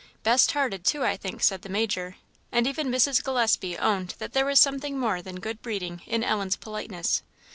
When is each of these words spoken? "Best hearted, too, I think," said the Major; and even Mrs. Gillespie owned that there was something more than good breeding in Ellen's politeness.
"Best 0.23 0.53
hearted, 0.53 0.83
too, 0.83 1.05
I 1.05 1.15
think," 1.15 1.43
said 1.43 1.61
the 1.61 1.69
Major; 1.69 2.15
and 2.51 2.65
even 2.65 2.87
Mrs. 2.89 3.23
Gillespie 3.23 3.77
owned 3.77 4.15
that 4.17 4.33
there 4.33 4.47
was 4.47 4.59
something 4.59 4.97
more 4.97 5.21
than 5.21 5.39
good 5.39 5.61
breeding 5.61 6.01
in 6.07 6.23
Ellen's 6.23 6.55
politeness. 6.55 7.21